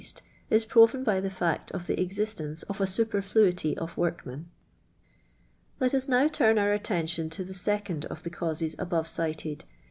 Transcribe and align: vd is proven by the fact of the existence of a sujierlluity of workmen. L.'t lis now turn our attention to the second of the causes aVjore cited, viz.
vd 0.01 0.21
is 0.49 0.65
proven 0.65 1.03
by 1.03 1.19
the 1.19 1.29
fact 1.29 1.69
of 1.73 1.85
the 1.85 2.01
existence 2.01 2.63
of 2.63 2.81
a 2.81 2.85
sujierlluity 2.85 3.77
of 3.77 3.95
workmen. 3.97 4.49
L.'t 5.79 5.93
lis 5.95 6.07
now 6.07 6.27
turn 6.27 6.57
our 6.57 6.73
attention 6.73 7.29
to 7.29 7.43
the 7.43 7.53
second 7.53 8.05
of 8.05 8.23
the 8.23 8.31
causes 8.31 8.75
aVjore 8.77 9.05
cited, 9.05 9.59
viz. 9.59 9.67